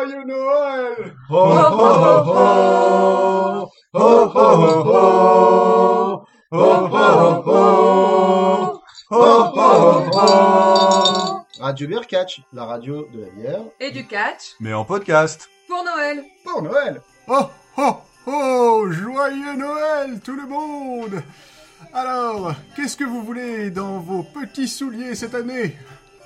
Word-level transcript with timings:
joyeux 0.00 0.24
Noël 0.24 1.14
Ho 1.28 1.36
ho 1.36 1.66
ho 2.26 2.36
Ho 3.92 4.30
ho 4.34 4.44
ho 4.86 5.00
Ho 6.52 6.64
ho 6.86 7.42
ho 7.46 7.60
Ho 9.10 9.20
Radio 11.60 11.88
Bière 11.88 12.06
Catch, 12.06 12.40
la 12.52 12.64
radio 12.64 13.06
de 13.12 13.20
la 13.20 13.30
bière. 13.30 13.62
Et 13.80 13.90
du 13.90 14.06
catch. 14.06 14.54
Mais 14.60 14.72
en 14.72 14.84
podcast. 14.84 15.50
Pour 15.68 15.84
Noël. 15.84 16.24
Pour 16.44 16.62
Noël. 16.62 17.02
Oh 17.28 17.46
oh 17.76 17.96
oh 18.26 18.86
Joyeux 18.90 19.56
Noël 19.56 20.20
tout 20.24 20.36
le 20.36 20.46
monde 20.46 21.22
Alors, 21.92 22.54
qu'est-ce 22.74 22.96
que 22.96 23.04
vous 23.04 23.22
voulez 23.22 23.70
dans 23.70 23.98
vos 23.98 24.22
petits 24.22 24.68
souliers 24.68 25.14
cette 25.14 25.34
année? 25.34 25.76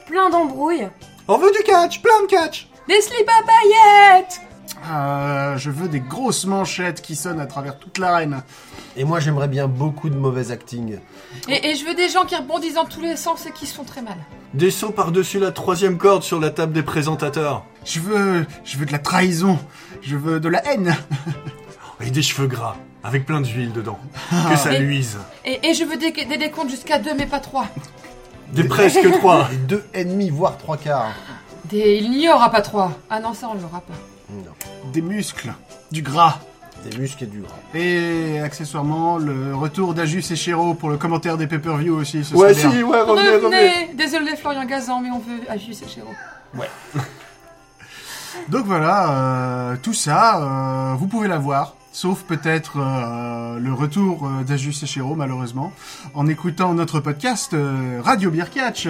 Plein 0.07 0.31
d'embrouilles. 0.31 0.89
On 1.27 1.39
veut 1.39 1.51
du 1.53 1.63
catch, 1.65 2.01
plein 2.01 2.23
de 2.23 2.27
catch 2.27 2.69
des 2.89 3.01
slips 3.01 3.29
à 3.29 3.43
paillettes 3.47 4.41
Euh, 4.91 5.57
je 5.57 5.71
veux 5.71 5.89
des 5.89 6.01
grosses 6.01 6.45
manchettes 6.45 7.01
qui 7.01 7.17
sonnent 7.17 7.41
à 7.41 7.47
travers 7.47 7.79
toute 7.79 7.99
l'arène. 7.99 8.43
Et 8.97 9.05
moi, 9.05 9.19
j'aimerais 9.19 9.49
bien 9.49 9.67
beaucoup 9.67 10.09
de 10.11 10.15
mauvais 10.17 10.51
acting. 10.53 10.99
et, 11.49 11.71
et 11.71 11.75
je 11.75 11.85
veux 11.85 11.95
des 11.95 12.09
gens 12.09 12.25
qui 12.27 12.37
rebondissent 12.37 12.75
dans 12.75 12.85
tous 12.85 13.01
les 13.01 13.17
sens 13.17 13.47
et 13.47 13.51
qui 13.53 13.67
se 13.67 13.75
font 13.75 13.85
très 13.85 14.03
mal. 14.03 14.17
Des 14.53 14.71
sauts 14.71 14.91
par-dessus 14.93 15.39
la 15.41 15.51
troisième 15.51 15.97
corde 15.99 16.23
sur 16.23 16.39
la 16.39 16.51
table 16.51 16.73
des 16.73 16.83
présentateurs. 16.83 17.65
Je 17.85 17.99
veux, 18.01 18.47
je 18.65 18.77
veux 18.77 18.87
de 18.87 18.93
la 18.93 18.99
trahison. 18.99 19.59
Je 20.03 20.17
veux 20.17 20.39
de 20.39 20.49
la 20.49 20.65
haine. 20.67 20.95
Et 22.01 22.11
des 22.11 22.23
cheveux 22.23 22.49
gras, 22.49 22.77
avec 23.03 23.25
plein 23.25 23.41
d'huile 23.41 23.73
dedans. 23.73 23.99
Que 24.51 24.57
ça 24.57 24.75
Et- 24.75 24.79
luise. 24.81 25.17
Et, 25.45 25.69
et 25.71 25.75
je 25.75 25.85
veux 25.85 25.97
des, 25.97 26.11
des 26.13 26.37
décomptes 26.37 26.71
jusqu'à 26.71 26.99
deux 26.99 27.15
mais 27.15 27.27
pas 27.27 27.41
trois. 27.41 27.67
Des 28.53 28.65
presque 28.65 29.11
trois. 29.13 29.49
Et 29.53 29.57
deux 29.69 29.83
ennemis, 29.95 30.29
voire 30.31 30.59
trois 30.59 30.77
quarts. 30.77 31.13
Des... 31.75 31.97
Il 31.97 32.11
n'y 32.11 32.29
aura 32.29 32.51
pas 32.51 32.61
trois. 32.63 32.93
Ah 33.11 33.21
non, 33.21 33.35
ça 33.35 33.49
on 33.51 33.55
l'aura 33.55 33.81
pas. 33.81 33.95
Non. 34.31 34.53
Des 34.93 35.03
muscles. 35.03 35.53
Du 35.91 36.03
gras. 36.03 36.39
Des 36.89 36.97
muscles 36.99 37.25
et 37.25 37.27
du 37.27 37.41
gras. 37.41 37.55
Et 37.75 38.41
accessoirement, 38.41 39.19
le 39.19 39.55
retour 39.57 39.95
d'Ajus 39.95 40.25
et 40.31 40.37
Chéreau 40.37 40.75
pour 40.75 40.91
le 40.91 40.97
commentaire 40.99 41.37
des 41.37 41.47
pay-per-view 41.47 41.97
aussi. 41.97 42.25
Ce 42.25 42.35
Ouais, 42.35 42.55
si, 42.55 42.67
bien. 42.67 42.83
ouais, 42.83 43.01
revenez, 43.01 43.37
revenez. 43.37 43.95
Désolé 43.95 44.37
Florian 44.37 44.65
Gazan, 44.67 45.01
mais 45.01 45.11
on 45.11 45.19
veut 45.19 45.41
Ajus 45.49 45.73
et 45.73 45.89
Chéreau. 45.89 46.13
Donc 48.49 48.67
voilà, 48.67 49.11
euh, 49.11 49.77
tout 49.83 49.95
ça, 49.95 50.41
euh, 50.41 50.95
vous 50.95 51.07
pouvez 51.07 51.29
l'avoir. 51.29 51.75
Sauf 51.93 52.25
peut-être 52.25 52.79
euh, 52.79 53.61
le 53.61 53.73
retour 53.73 54.29
d'Ajus 54.45 54.75
et 54.83 54.87
Chéreau, 54.87 55.15
malheureusement, 55.15 55.73
en 56.15 56.27
écoutant 56.27 56.75
notre 56.75 56.99
podcast 56.99 57.57
Radio 58.03 58.33
Beer 58.33 58.51
Catch. 58.51 58.87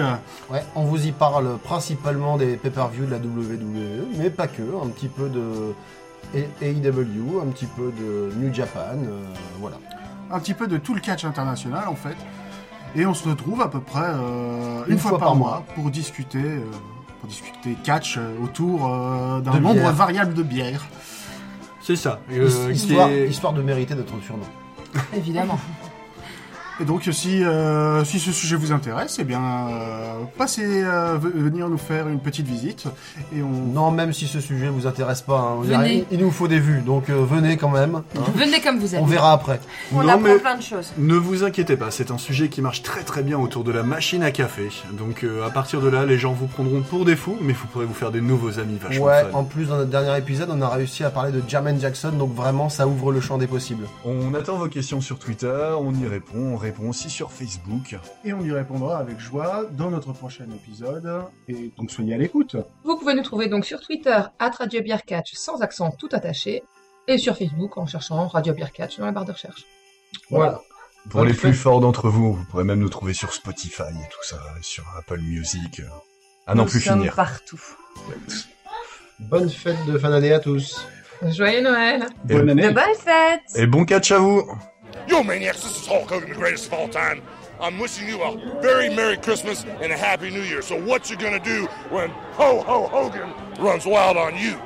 Ouais, 0.49 0.63
on 0.73 0.85
vous 0.85 1.05
y 1.05 1.11
parle 1.11 1.59
principalement 1.59 2.37
des 2.37 2.57
pay-per-view 2.57 3.05
de 3.05 3.11
la 3.11 3.17
WWE, 3.17 4.07
mais 4.17 4.31
pas 4.31 4.47
que. 4.47 4.63
Un 4.83 4.87
petit 4.87 5.07
peu 5.07 5.29
de 5.29 5.75
AEW, 6.33 7.41
un 7.43 7.51
petit 7.51 7.67
peu 7.67 7.93
de 7.95 8.33
New 8.37 8.51
Japan, 8.51 8.97
voilà. 9.59 9.77
un 10.31 10.39
petit 10.39 10.55
peu 10.55 10.65
de 10.65 10.77
tout 10.77 10.95
le 10.95 10.99
catch 10.99 11.25
international 11.25 11.87
en 11.87 11.95
fait. 11.95 12.17
Et 12.95 13.05
on 13.05 13.13
se 13.13 13.29
retrouve 13.29 13.61
à 13.61 13.67
peu 13.67 13.81
près 13.81 14.13
une, 14.87 14.97
fois, 14.97 15.19
par, 15.19 15.35
mois, 15.35 15.63
pour 15.75 15.91
discuter, 15.91 16.59
pour 17.25 17.31
discuter 17.31 17.75
catch 17.83 18.17
euh, 18.17 18.43
autour 18.43 18.87
euh, 18.87 19.39
d'un 19.41 19.59
nombre 19.59 19.73
bière. 19.75 19.93
variable 19.93 20.33
de 20.33 20.43
bières. 20.43 20.85
C'est 21.81 21.95
ça. 21.95 22.19
Euh, 22.31 22.71
histoire, 22.71 23.11
histoire 23.11 23.53
de 23.53 23.61
mériter 23.61 23.95
notre 23.95 24.21
surnom. 24.21 24.45
Évidemment. 25.15 25.59
Et 26.81 26.83
donc 26.83 27.07
si, 27.11 27.41
euh, 27.41 28.03
si 28.03 28.19
ce 28.19 28.33
sujet 28.33 28.57
vous 28.57 28.73
intéresse, 28.73 29.15
eh 29.19 29.23
bien 29.23 29.39
euh, 29.41 30.13
passez 30.37 30.83
euh, 30.83 31.17
ve- 31.17 31.31
venir 31.33 31.69
nous 31.69 31.77
faire 31.77 32.09
une 32.09 32.19
petite 32.19 32.45
visite 32.47 32.87
et 33.33 33.41
on 33.41 33.47
Non, 33.73 33.91
même 33.91 34.11
si 34.11 34.27
ce 34.27 34.41
sujet 34.41 34.67
vous 34.67 34.85
intéresse 34.85 35.21
pas, 35.21 35.39
hein, 35.39 35.61
Venez. 35.61 36.03
il 36.11 36.19
nous 36.19 36.31
faut 36.31 36.49
des 36.49 36.59
vues, 36.59 36.81
donc 36.81 37.09
euh, 37.09 37.23
venez 37.25 37.55
quand 37.55 37.69
même. 37.69 37.95
hein. 37.95 38.03
Venez 38.35 38.59
comme 38.59 38.79
vous 38.79 38.93
êtes. 38.93 39.01
On 39.01 39.05
verra 39.05 39.31
après. 39.31 39.61
On 39.93 40.01
Non, 40.03 40.09
apprend 40.09 40.19
mais- 40.19 40.37
plein 40.37 40.57
de 40.57 40.61
choses. 40.61 40.91
Ne 40.97 41.15
vous 41.15 41.45
inquiétez 41.45 41.77
pas, 41.77 41.91
c'est 41.91 42.11
un 42.11 42.17
sujet 42.17 42.49
qui 42.49 42.61
marche 42.61 42.83
très 42.83 43.03
très 43.03 43.23
bien 43.23 43.39
autour 43.39 43.63
de 43.63 43.71
la 43.71 43.83
machine 43.83 44.21
à 44.23 44.31
café. 44.31 44.67
Donc 44.91 45.23
euh, 45.23 45.47
à 45.47 45.51
partir 45.51 45.79
de 45.79 45.87
là, 45.87 46.05
les 46.05 46.17
gens 46.17 46.33
vous 46.33 46.47
prendront 46.47 46.81
pour 46.81 47.05
des 47.05 47.15
fous, 47.15 47.37
mais 47.41 47.53
vous 47.53 47.67
pourrez 47.67 47.85
vous 47.85 47.93
faire 47.93 48.11
des 48.11 48.19
nouveaux 48.21 48.59
amis 48.59 48.77
vachement 48.81 49.05
Ouais, 49.05 49.21
fun. 49.31 49.37
en 49.37 49.43
plus 49.45 49.67
dans 49.67 49.77
notre 49.77 49.91
dernier 49.91 50.17
épisode, 50.17 50.49
on 50.51 50.61
a 50.61 50.67
réussi 50.67 51.05
à 51.05 51.09
parler 51.09 51.31
de 51.31 51.41
Jermaine 51.47 51.79
Jackson, 51.79 52.11
donc 52.11 52.35
vraiment 52.35 52.67
ça 52.67 52.85
ouvre 52.85 53.13
le 53.13 53.21
champ 53.21 53.37
des 53.37 53.47
possibles. 53.47 53.85
On 54.03 54.33
attend 54.33 54.57
vos 54.57 54.67
questions 54.67 54.99
sur 54.99 55.19
Twitter, 55.19 55.55
on 55.79 55.93
y 55.93 56.05
répond, 56.05 56.53
on 56.53 56.57
répond 56.65 56.89
aussi 56.89 57.09
sur 57.09 57.31
Facebook. 57.31 57.95
et 58.23 58.33
on 58.33 58.41
y 58.41 58.51
répondra 58.51 58.97
avec 58.97 59.19
joie 59.19 59.65
dans 59.71 59.89
notre 59.91 60.13
prochain 60.13 60.45
épisode. 60.53 61.09
Et 61.47 61.71
donc 61.77 61.91
soyez 61.91 62.13
à 62.13 62.17
l'écoute. 62.17 62.55
Vous 62.83 62.97
pouvez 62.97 63.13
nous 63.13 63.23
trouver 63.23 63.47
donc 63.47 63.65
sur 63.65 63.79
Twitter, 63.79 64.19
at 64.39 64.49
Radio 64.51 64.81
Beer 64.81 64.97
Catch, 65.05 65.33
sans 65.35 65.61
accent 65.61 65.91
tout 65.91 66.09
attaché, 66.11 66.63
et 67.07 67.17
sur 67.17 67.37
Facebook 67.37 67.77
en 67.77 67.85
cherchant 67.85 68.27
Radio 68.27 68.53
Beer 68.53 68.71
Catch 68.73 68.97
dans 68.97 69.05
la 69.05 69.11
barre 69.11 69.25
de 69.25 69.31
recherche. 69.31 69.63
Voilà. 70.29 70.59
Pour 71.09 71.23
les 71.23 71.33
plus 71.33 71.53
forts 71.53 71.81
d'entre 71.81 72.09
vous, 72.09 72.33
vous 72.33 72.43
pourrez 72.45 72.63
même 72.63 72.79
nous 72.79 72.89
trouver 72.89 73.13
sur 73.13 73.31
Spotify 73.31 73.83
et 73.83 74.09
tout 74.09 74.23
ça, 74.23 74.39
sur 74.61 74.83
Apple 74.97 75.19
Music. 75.21 75.81
À 76.47 76.55
n'en 76.55 76.63
Nous 76.63 76.69
plus 76.69 76.79
sommes 76.81 76.99
finir. 76.99 77.15
partout. 77.15 77.61
Bonne 79.19 79.49
fête 79.49 79.77
de 79.85 79.97
fin 79.99 80.09
d'année 80.09 80.33
à 80.33 80.39
tous. 80.39 80.85
Joyeux 81.27 81.61
Noël 81.61 82.05
Bonne 82.25 82.49
année. 82.49 82.63
De 82.67 82.73
bonnes 82.73 82.83
fêtes 82.97 83.41
Et 83.55 83.67
bon 83.67 83.85
catch 83.85 84.11
à 84.11 84.17
vous 84.19 84.43
Yo, 85.15 85.23
maniacs, 85.23 85.63
this 85.63 85.81
is 85.81 85.87
Hulk 85.87 86.09
Hogan, 86.09 86.27
the 86.27 86.35
greatest 86.35 86.67
of 86.67 86.73
all 86.73 86.89
time. 86.89 87.21
I'm 87.61 87.79
wishing 87.79 88.05
you 88.05 88.21
a 88.21 88.59
very 88.61 88.93
Merry 88.93 89.15
Christmas 89.15 89.63
and 89.63 89.89
a 89.93 89.97
Happy 89.97 90.29
New 90.29 90.41
Year. 90.41 90.61
So, 90.61 90.77
what 90.77 91.09
you 91.09 91.15
gonna 91.15 91.39
do 91.39 91.67
when 91.89 92.09
Ho 92.33 92.61
Ho 92.63 92.85
Hogan 92.87 93.33
runs 93.57 93.85
wild 93.85 94.17
on 94.17 94.37
you? 94.37 94.59